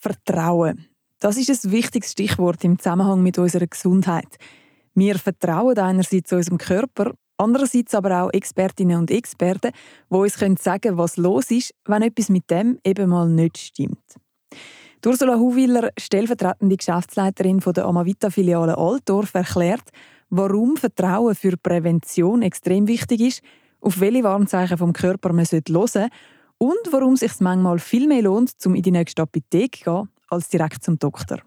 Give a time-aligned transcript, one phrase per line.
[0.00, 0.86] Vertrauen.
[1.18, 4.38] Das ist ein wichtiges Stichwort im Zusammenhang mit unserer Gesundheit.
[4.94, 9.72] Wir vertrauen einerseits unserem Körper, andererseits aber auch Expertinnen und Experten,
[10.10, 13.98] die uns sagen können, was los ist, wenn etwas mit dem eben mal nicht stimmt.
[15.04, 19.90] Ursula Huwiller, stellvertretende Geschäftsleiterin der Amavita-Filiale Altdorf, erklärt,
[20.30, 23.42] warum Vertrauen für Prävention extrem wichtig ist,
[23.82, 26.08] auf welche Warnzeichen vom Körper man hören sollte
[26.60, 30.08] und warum es sich manchmal viel mehr lohnt, um in die nächste Apotheke zu gehen,
[30.28, 31.38] als direkt zum Doktor.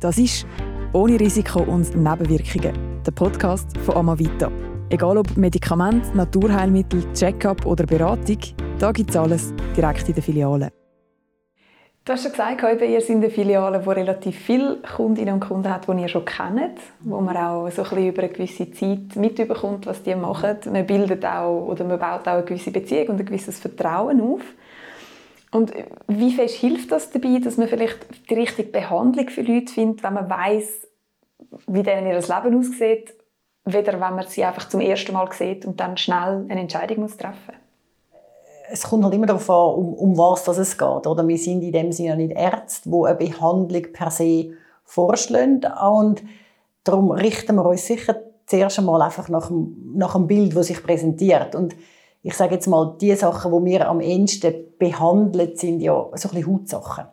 [0.00, 0.46] Das ist
[0.94, 4.50] «Ohne Risiko und Nebenwirkungen», der Podcast von Amavita.
[4.88, 8.38] Egal ob Medikament, Naturheilmittel, Check-up oder Beratung,
[8.78, 10.79] da gibt es alles direkt in der Filiale.
[12.10, 15.86] Du hast schon gesagt, ihr seid eine Filiale, die relativ viele Kundinnen und Kunden hat,
[15.86, 19.86] die ihr schon kennt, wo man auch so ein bisschen über eine gewisse Zeit mitbekommt,
[19.86, 20.56] was die machen.
[20.72, 24.40] Man bildet auch oder man baut auch eine gewisse Beziehung und ein gewisses Vertrauen auf.
[25.52, 25.72] Und
[26.08, 30.14] wie fest hilft das dabei, dass man vielleicht die richtige Behandlung für Leute findet, wenn
[30.14, 30.88] man weiß,
[31.68, 33.14] wie denen ihr Leben aussieht,
[33.66, 37.34] weder wenn man sie einfach zum ersten Mal sieht und dann schnell eine Entscheidung treffen
[37.54, 37.69] muss?
[38.70, 41.06] Es kommt halt immer darauf an, um, um was das es geht.
[41.06, 41.26] Oder?
[41.26, 44.52] Wir sind in dem Sinne nicht Ärzte, die eine Behandlung per se
[44.84, 45.64] vorschlagen.
[45.82, 46.22] Und
[46.84, 50.82] darum richten wir uns sicher zuerst einmal einfach nach dem, nach dem Bild, das sich
[50.82, 51.54] präsentiert.
[51.54, 51.74] Und
[52.22, 56.34] ich sage jetzt mal, die Sachen, die wir am ehesten behandeln, sind ja so ein
[56.34, 57.04] bisschen Hautsachen.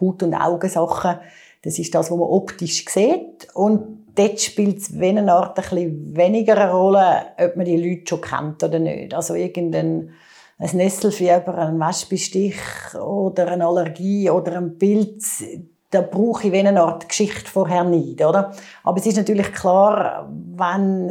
[0.00, 1.18] Haut- und Augensachen,
[1.64, 3.48] das ist das, was man optisch sieht.
[3.54, 7.76] Und dort spielt es wie eine Art ein bisschen weniger eine Rolle, ob man die
[7.76, 9.14] Leute schon kennt oder nicht.
[9.14, 10.10] Also irgendein
[10.58, 12.54] ein Nesselfieber, ein Wespenstich
[12.94, 15.42] oder eine Allergie oder ein Pilz,
[15.90, 18.52] da brauche ich wie eine Art Geschichte vorher nicht, oder?
[18.82, 21.10] Aber es ist natürlich klar, wenn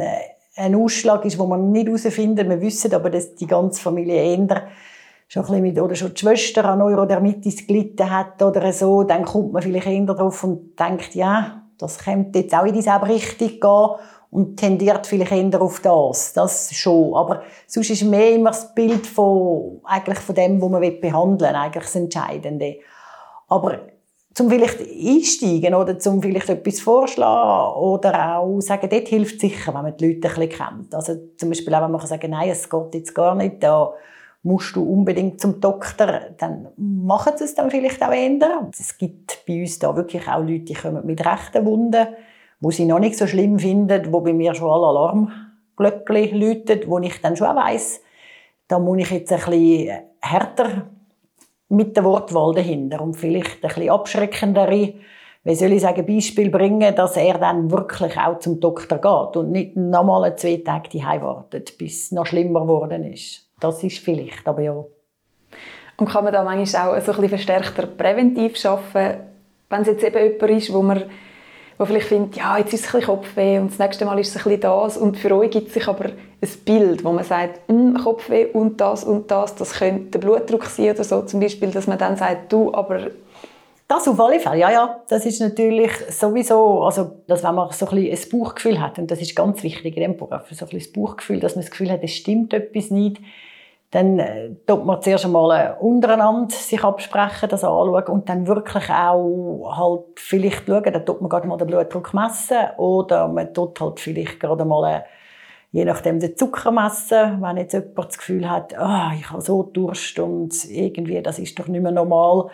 [0.56, 4.64] ein Ausschlag ist, wo man nicht herausfindet, wir wissen aber, dass die ganze Familie ändert,
[5.42, 9.52] schon ein mit, oder schon die Schwester an Neurodermitis gelitten hat oder so, dann kommt
[9.52, 14.06] man vielleicht eher drauf und denkt, ja, das könnte jetzt auch in dieselbe Richtung gehen
[14.30, 16.32] und tendiert vielleicht eher auf das.
[16.34, 17.14] Das schon.
[17.14, 21.60] Aber sonst ist mehr immer das Bild von, eigentlich von dem, was man behandeln will,
[21.60, 22.76] eigentlich das Entscheidende.
[23.48, 23.80] Aber
[24.34, 29.82] zum vielleicht einsteigen oder zum vielleicht etwas vorschlagen oder auch sagen, dort hilft sicher, wenn
[29.82, 30.94] man die Leute ein bisschen kennt.
[30.94, 33.94] Also zum Beispiel auch, wenn man sagen nein, es geht jetzt gar nicht, da
[34.44, 38.70] musst du unbedingt zum Doktor, dann machen sie es dann vielleicht auch ändern.
[38.78, 42.06] Es gibt bei uns da wirklich auch Leute, die kommen mit rechten Wunden,
[42.60, 46.98] wo sie noch nicht so schlimm finden, wo bei mir schon alle Alarmglöckchen läuten, wo
[46.98, 48.02] ich dann schon weiss,
[48.68, 50.90] da muss ich jetzt ein bisschen härter
[51.70, 54.94] mit der Wortwahl dahinter und vielleicht ein bisschen abschreckendere,
[55.42, 59.52] wie soll ich sagen, Beispiel bringen, dass er dann wirklich auch zum Doktor geht und
[59.52, 63.43] nicht nochmal zwei Tage die wartet, bis es noch schlimmer geworden ist.
[63.64, 64.84] Das ist vielleicht, aber ja.
[65.96, 69.20] Und kann man da manchmal auch so ein bisschen verstärkter präventiv arbeiten,
[69.70, 71.04] wenn es jetzt eben jemand ist, wo man
[71.78, 74.36] wo vielleicht findet, ja, jetzt ist es ein Kopfweh und das nächste Mal ist es
[74.36, 77.68] ein bisschen das und für euch gibt es sich aber ein Bild, wo man sagt,
[77.68, 81.70] hm, Kopfweh und das und das, das könnte der Blutdruck sein oder so zum Beispiel,
[81.70, 83.08] dass man dann sagt, du, aber
[83.88, 85.00] das auf alle Fälle, ja, ja.
[85.08, 89.10] Das ist natürlich sowieso, also, dass wenn man so ein, bisschen ein Bauchgefühl hat, und
[89.10, 91.90] das ist ganz wichtig in dem so ein bisschen das Bauchgefühl, dass man das Gefühl
[91.90, 93.20] hat, es stimmt etwas nicht,
[93.94, 98.90] dann äh, tut man zuerst einmal äh, untereinander sich absprechen, das anschauen und dann wirklich
[98.90, 103.80] auch halt vielleicht schauen, dann tut man gerade mal den Blutdruck messen oder man tut
[103.80, 105.00] halt vielleicht gerade mal äh,
[105.70, 109.62] je nachdem den Zucker messen, wenn jetzt jemand das Gefühl hat, oh, ich habe so
[109.62, 112.48] Durst und irgendwie, das ist doch nicht mehr normal.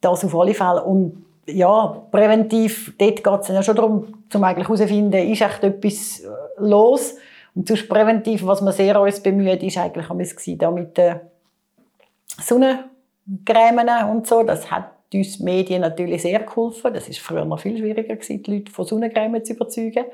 [0.00, 0.84] Das auf alle Fälle.
[0.84, 6.20] Und ja, präventiv, dort geht es ja schon darum, zum eigentlich herauszufinden, ist echt etwas
[6.20, 6.28] äh,
[6.58, 7.16] los
[7.58, 10.20] und sonst präventiv, was man sehr uns bemüht, ist eigentlich am
[10.58, 11.18] da mit den
[12.40, 14.44] Sonnencremen und so.
[14.44, 16.94] Das hat uns Medien natürlich sehr geholfen.
[16.94, 20.04] Das ist früher noch viel schwieriger gewesen, die Leute von Sonnencreme zu überzeugen.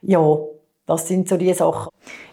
[0.00, 0.38] Ja,
[0.86, 1.90] das sind so die Sachen.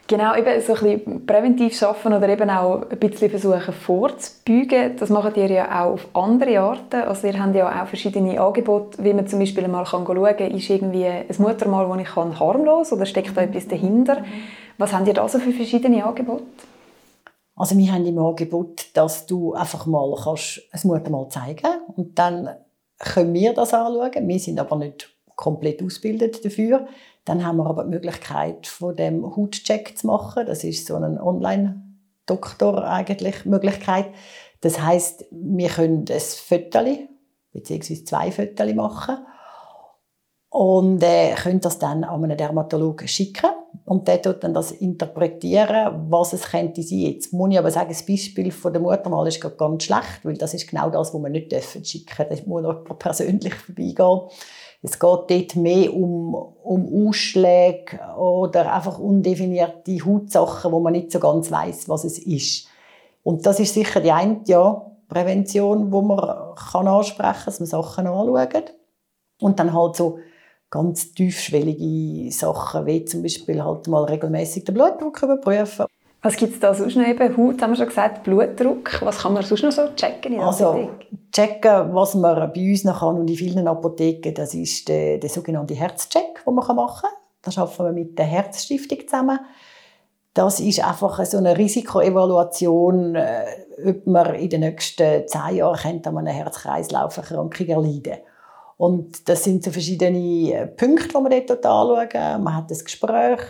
[0.09, 4.95] Genau, eben so ein bisschen präventiv arbeiten oder eben auch ein bisschen versuchen vorzubeugen.
[4.95, 7.02] Das macht ihr ja auch auf andere Arten.
[7.02, 10.70] Also ihr habt ja auch verschiedene Angebote, wie man zum Beispiel mal schauen kann, ist
[10.70, 14.23] irgendwie ein Muttermal, das ich kann, harmlos oder steckt da etwas dahinter?
[14.78, 16.43] Was habt ihr da so für verschiedene Angebote?
[17.58, 22.55] Also wir haben im Angebot, dass du einfach mal kannst ein Muttermal zeigen und dann
[22.97, 24.28] können wir das anschauen.
[24.28, 26.87] Wir sind aber nicht komplett ausgebildet dafür.
[27.28, 30.46] Dann haben wir aber die Möglichkeit, von dem Hautcheck zu machen.
[30.46, 34.08] Das ist so eine Online-Doktor eigentlich Möglichkeit.
[34.62, 37.09] Das heißt, wir können ein Fötterli
[37.52, 38.06] bzw.
[38.06, 39.18] zwei Fötterli machen
[40.50, 43.50] und äh, können das dann an einen Dermatologen schicken.
[43.85, 47.00] und der tut dann das interpretieren, was es könnte sein.
[47.00, 50.53] Jetzt muss ich aber sagen, das Beispiel von der Muttermal ist ganz schlecht, weil das
[50.53, 52.26] ist genau das, was man nicht dürfen schicken.
[52.30, 54.22] Das muss noch persönlich vorbeigehen.
[54.89, 61.19] Es geht dort mehr um, um Ausschläge oder einfach undefinierte Hautsachen, wo man nicht so
[61.19, 62.67] ganz weiß, was es ist.
[63.22, 67.67] Und das ist sicher die eine ja, Prävention, wo man kann ansprechen kann, dass man
[67.67, 68.73] Sachen anschaut.
[69.41, 70.19] Und dann halt so
[70.69, 75.85] ganz tiefschwellige Sachen, wie zum Beispiel halt mal regelmäßig den Blutdruck überprüfen.
[76.22, 77.05] Was gibt es da sonst noch?
[77.05, 79.02] Eben Haut, haben wir schon gesagt, Blutdruck.
[79.02, 81.17] Was kann man sonst noch so checken in der also, Apotheke?
[81.31, 85.29] checken, was man bei uns noch kann und in vielen Apotheken, das ist der, der
[85.29, 87.11] sogenannte Herzcheck, den man machen kann.
[87.43, 89.40] Das arbeiten wir mit der Herzstiftung zusammen.
[90.34, 93.46] Das ist einfach so eine Risikoevaluation, äh,
[93.85, 98.17] ob man in den nächsten zehn Jahren an einer Herz-Kreislauf-Erkrankung erleiden
[98.78, 102.43] Und das sind so verschiedene äh, Punkte, die man dort anschauen.
[102.43, 103.41] Man hat das Gespräch,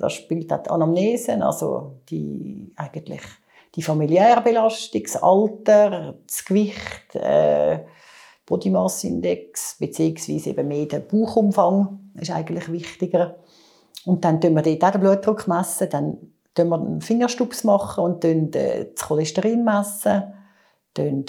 [0.00, 3.22] da spielt auch die Anamnese, also die, eigentlich
[3.74, 7.80] die familiäre Belastung, das Alter, das Gewicht, äh,
[8.46, 13.36] Body Mass Index, beziehungsweise eben mehr der Bauchumfang ist eigentlich wichtiger.
[14.04, 16.18] Und dann messen wir dort auch den Blutdruck, messen, dann
[16.56, 20.34] messen wir einen Fingerstups machen und dann das Cholesterin messen,
[20.96, 21.24] den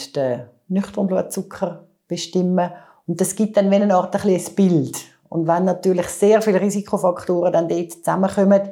[0.67, 2.71] nüchternen Blutzucker bestimmen.
[3.05, 5.10] Und das gibt dann wie eine Art ein Bild.
[5.31, 8.63] Und wenn natürlich sehr viele Risikofaktoren dann dort zusammenkommen,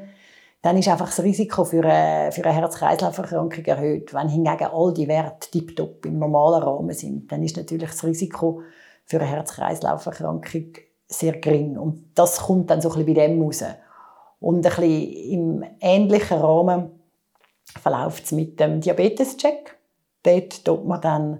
[0.61, 4.13] dann ist einfach das Risiko für eine, für eine Herz-Kreislauf-Erkrankung erhöht.
[4.13, 8.61] Wenn hingegen all die Werte tiptop im normalen Rahmen sind, dann ist natürlich das Risiko
[9.05, 10.73] für eine Herz-Kreislauf-Erkrankung
[11.07, 11.77] sehr gering.
[11.77, 13.63] Und das kommt dann so ein bisschen bei dem raus.
[14.41, 16.89] Und ein bisschen im ähnlichen Rahmen
[17.81, 19.77] verläuft es mit dem Diabetes-Check.
[20.23, 21.39] Dort tut man dann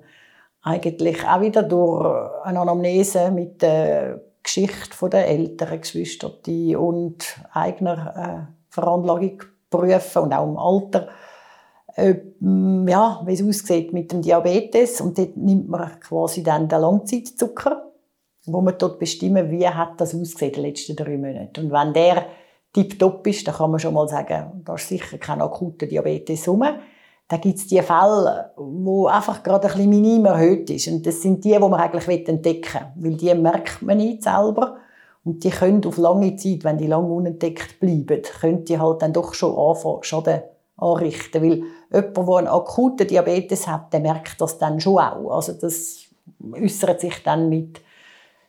[0.62, 2.06] eigentlich auch wieder durch
[2.45, 6.31] eine Anamnese mit der Geschichte der älteren Geschwister
[6.79, 11.09] und eigener äh, Veranlagung prüfen und auch im Alter,
[11.95, 12.15] äh,
[12.89, 15.01] ja, wie es aussieht mit dem Diabetes.
[15.01, 17.91] Und dort nimmt man quasi dann den Langzeitzucker,
[18.45, 21.65] wo man dort bestimmen, wie hat das ausgesehen in den letzten drei Monaten.
[21.65, 22.25] Und wenn der
[22.73, 26.63] tiptop ist, dann kann man schon mal sagen, da ist sicher kein akuter Diabetes rum.
[27.29, 30.87] Dann gibt es die Fälle, wo einfach gerade ein bisschen minim erhöht ist.
[30.87, 33.11] Und das sind die, die man eigentlich entdecken will.
[33.11, 34.77] Weil die merkt man nicht selber.
[35.23, 39.13] Und die können auf lange Zeit, wenn die lange unentdeckt bleiben, können die halt dann
[39.13, 40.41] doch schon anfangen, Schaden
[40.77, 41.43] anrichten.
[41.43, 45.29] Weil jemand, der einen akuten Diabetes hat, der merkt das dann schon auch.
[45.29, 46.05] Also das
[46.51, 47.79] äußert sich dann mit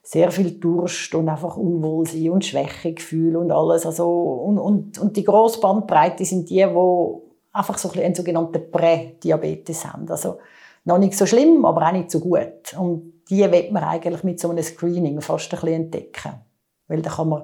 [0.03, 3.85] sehr viel Durst und einfach Unwohlsein und Schwächegefühl und alles.
[3.85, 8.71] Also, und, und, und die grosse Bandbreite sind die, die einfach so ein einen sogenannten
[8.71, 10.09] Prädiabetes haben.
[10.11, 10.39] Also
[10.85, 12.75] noch nicht so schlimm, aber auch nicht so gut.
[12.79, 16.33] Und die wird man eigentlich mit so einem Screening fast ein bisschen entdecken.
[16.89, 17.43] Weil da kann man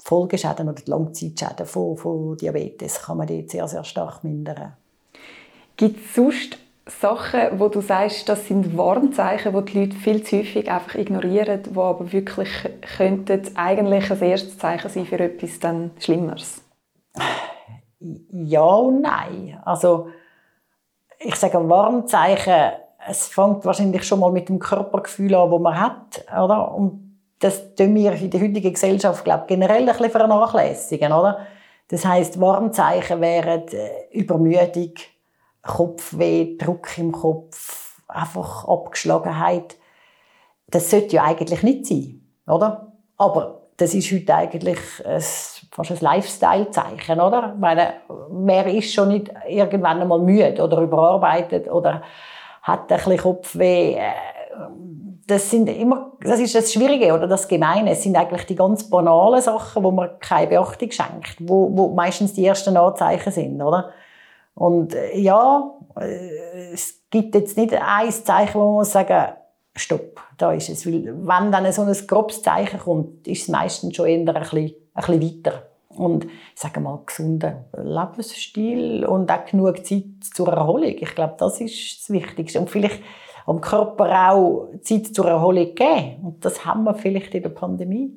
[0.00, 4.76] die Folgeschäden oder die Langzeitschäden von, von Diabetes kann man dort sehr, sehr stark mindern.
[5.76, 10.38] Gibt es sonst Sachen, wo du sagst, das sind Warnzeichen, die die Leute viel zu
[10.38, 12.48] häufig einfach ignorieren, die aber wirklich
[12.96, 16.62] könnten eigentlich ein erstes Zeichen sein für etwas dann Schlimmeres?
[18.00, 19.60] Ja und nein.
[19.64, 20.08] Also
[21.18, 22.72] ich sage Warnzeichen,
[23.08, 26.74] es fängt wahrscheinlich schon mal mit dem Körpergefühl an, das man hat, oder?
[26.74, 27.08] Und
[27.38, 31.12] das tun wir in der heutigen Gesellschaft glaub, generell ein bisschen vernachlässigen.
[31.12, 31.46] Oder?
[31.88, 34.92] Das heißt, Warnzeichen wären äh, Übermüdung,
[35.62, 39.76] Kopfweh, Druck im Kopf, einfach Abgeschlagenheit.
[40.68, 42.92] Das sollte ja eigentlich nicht sein, oder?
[43.16, 45.22] Aber das ist heute eigentlich ein,
[45.70, 47.54] fast ein Lifestyle-Zeichen, oder?
[47.58, 47.94] Meine,
[48.30, 52.02] wer ist schon nicht irgendwann einmal müde oder überarbeitet oder
[52.62, 53.94] hat ein bisschen Kopfweh?
[53.94, 54.12] Äh,
[55.26, 57.90] das sind immer, das ist das Schwierige oder das Gemeine.
[57.90, 62.32] Es sind eigentlich die ganz banalen Sachen, wo man keine Beachtung schenkt, wo, wo meistens
[62.32, 63.90] die ersten Anzeichen sind, oder?
[64.54, 65.70] Und äh, ja,
[66.00, 69.34] äh, es gibt jetzt nicht ein Zeichen, wo man muss sagen,
[69.76, 70.86] stopp, da ist es.
[70.86, 74.74] Weil wenn dann so ein grobes Zeichen kommt, ist es meistens schon eher ein bisschen,
[74.98, 75.62] ein bisschen weiter.
[75.88, 80.94] Und ich sage mal, gesunder Lebensstil und auch genug Zeit zur Erholung.
[80.98, 82.60] Ich glaube, das ist das Wichtigste.
[82.60, 83.00] Und vielleicht
[83.48, 86.18] dem Körper auch Zeit zur Erholung geben.
[86.22, 88.12] Und das haben wir vielleicht in der Pandemie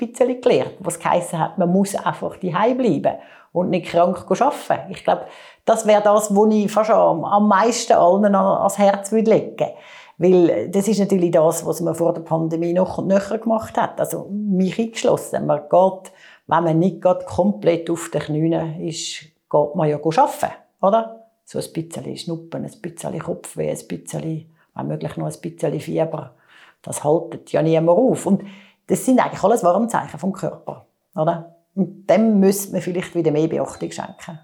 [0.00, 3.18] ein bisschen gelernt, was geheißen hat, man muss einfach daheim bleiben
[3.52, 4.92] und nicht krank arbeiten.
[4.92, 5.22] Ich glaube,
[5.64, 9.72] das wäre das, was ich fast am, am meisten allen ans Herz legen würde.
[10.18, 14.00] Weil das ist natürlich das, was man vor der Pandemie noch näher gemacht hat.
[14.00, 15.46] Also mich eingeschlossen.
[15.46, 16.12] Man geht,
[16.48, 21.26] wenn man nicht komplett auf den Knien ist, geht man ja arbeiten, oder?
[21.44, 26.34] So ein bisschen Schnuppen, ein bisschen Kopfweh, ein bisschen wenn möglich noch ein bisschen Fieber.
[26.82, 28.26] Das haltet ja niemand auf.
[28.26, 28.42] Und
[28.86, 30.86] das sind eigentlich alles Warnzeichen vom Körper.
[31.14, 31.56] Oder?
[31.74, 34.38] Und dem müsste man vielleicht wieder mehr Beachtung schenken.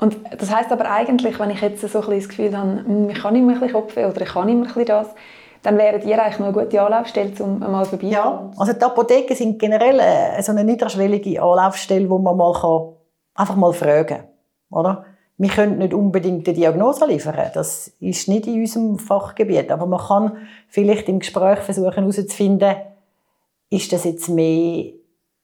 [0.00, 3.18] Und das heißt aber eigentlich, wenn ich jetzt so ein das Gefühl habe, hm, ich
[3.18, 5.14] kann nicht mehr ein bisschen Kopfweh oder ich kann immer ein das,
[5.62, 9.34] dann wären die eigentlich noch eine gute Anlaufstelle, um mal vorbei Ja, also die Apotheken
[9.34, 12.94] sind generell äh, so eine niederschwellige Anlaufstelle, wo man mal kann,
[13.34, 14.24] einfach mal fragen
[14.70, 15.04] kann.
[15.40, 20.00] Wir können nicht unbedingt eine Diagnose liefern, das ist nicht in unserem Fachgebiet, aber man
[20.00, 20.36] kann
[20.68, 22.74] vielleicht im Gespräch versuchen herauszufinden,
[23.70, 24.92] ist das jetzt mehr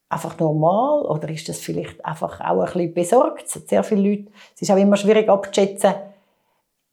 [0.09, 3.49] einfach normal oder ist das vielleicht einfach auch ein bisschen besorgt?
[3.49, 5.95] Sehr viele Leute, es ist auch immer schwierig abzuschätzen,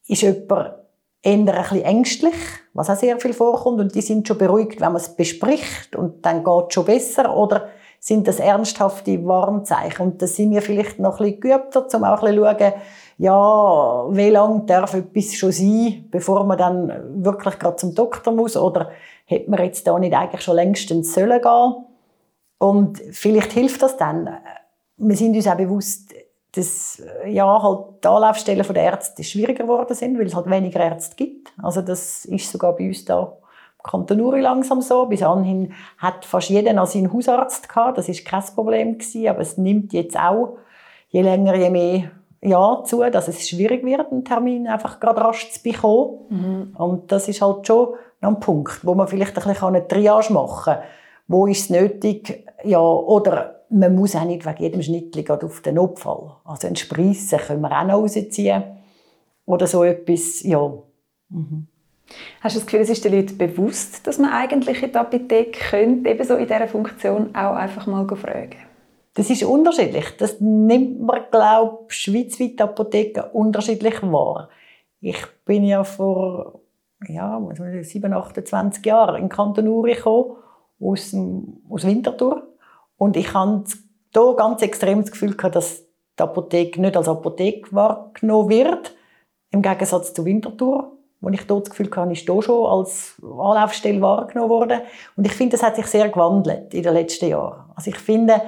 [0.07, 0.80] ist jemand
[1.23, 2.35] eher ein bisschen ängstlich,
[2.73, 3.79] was auch sehr viel vorkommt.
[3.79, 7.35] Und die sind schon beruhigt, wenn man es bespricht und dann geht es schon besser.
[7.35, 10.05] Oder sind das ernsthafte Warnzeichen?
[10.05, 12.73] Und da sind wir vielleicht noch ein bisschen geübter, um auch ein bisschen zu schauen,
[13.17, 18.57] ja, wie lange darf etwas schon sein, bevor man dann wirklich gerade zum Doktor muss?
[18.57, 18.89] Oder
[19.25, 21.85] hätte man jetzt da nicht eigentlich schon längstens sollen gehen?
[22.57, 24.29] Und vielleicht hilft das dann.
[24.97, 26.13] Wir sind uns auch bewusst,
[26.53, 31.15] dass ja, halt die Anlaufstellen der Ärzte schwieriger geworden sind, weil es halt weniger Ärzte
[31.15, 31.53] gibt.
[31.61, 35.05] Also das ist sogar bei uns da im Kanton Uri langsam so.
[35.05, 37.97] Bis anhin hat fast jeder noch seinen Hausarzt gehabt.
[37.97, 40.57] Das ist kein Problem gewesen, aber es nimmt jetzt auch
[41.09, 42.11] je länger, je mehr
[42.43, 46.19] ja, zu, dass es schwierig wird, einen Termin einfach gerade rasch zu bekommen.
[46.29, 46.75] Mhm.
[46.75, 47.89] Und das ist halt schon
[48.19, 50.83] ein Punkt, wo man vielleicht ein bisschen eine Triage machen kann
[51.31, 55.75] wo ist es nötig, ja, oder man muss auch nicht wegen jedem Schnittchen auf den
[55.75, 56.31] Notfall.
[56.43, 58.63] Also ein Sprissen können wir auch noch rausziehen.
[59.45, 60.71] Oder so etwas, ja.
[61.29, 61.67] Mhm.
[62.41, 65.59] Hast du das Gefühl, es ist den Leuten bewusst, dass man eigentlich in die Apotheke
[65.69, 68.57] könnte, ebenso in dieser Funktion auch einfach mal fragen?
[69.13, 70.05] Das ist unterschiedlich.
[70.17, 74.49] Das nimmt man, glaube ich, schweizweit Apotheken unterschiedlich wahr.
[74.99, 76.61] Ich bin ja vor
[77.07, 77.41] ja,
[77.81, 80.35] 7, 28 Jahren in Kanton Uri gekommen
[80.79, 81.15] aus,
[81.69, 82.47] aus Winterthur.
[83.01, 83.63] Und ich hatte
[84.13, 85.81] hier ganz extrem das Gefühl, dass
[86.19, 88.95] die Apotheke nicht als Apotheke wahrgenommen wird.
[89.49, 93.99] Im Gegensatz zu Winterthur, wo ich dort das Gefühl hatte, ist hier schon als Anlaufstelle
[94.01, 94.81] wahrgenommen worden.
[95.17, 97.71] Und ich finde, das hat sich sehr gewandelt in den letzten Jahren.
[97.75, 98.39] Also ich finde,